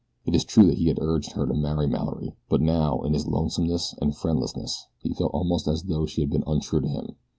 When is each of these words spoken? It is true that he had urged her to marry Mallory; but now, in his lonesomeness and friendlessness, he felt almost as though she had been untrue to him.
It 0.25 0.33
is 0.33 0.43
true 0.43 0.65
that 0.65 0.79
he 0.79 0.87
had 0.87 0.97
urged 0.99 1.33
her 1.33 1.45
to 1.45 1.53
marry 1.53 1.85
Mallory; 1.85 2.35
but 2.49 2.59
now, 2.59 3.03
in 3.03 3.13
his 3.13 3.27
lonesomeness 3.27 3.93
and 4.01 4.17
friendlessness, 4.17 4.87
he 4.97 5.13
felt 5.13 5.29
almost 5.31 5.67
as 5.67 5.83
though 5.83 6.07
she 6.07 6.21
had 6.21 6.31
been 6.31 6.43
untrue 6.47 6.81
to 6.81 6.87
him. 6.87 7.17